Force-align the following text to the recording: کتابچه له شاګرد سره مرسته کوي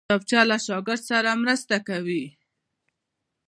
کتابچه 0.05 0.41
له 0.49 0.57
شاګرد 0.65 1.03
سره 1.09 1.29
مرسته 1.43 1.75
کوي 1.87 2.23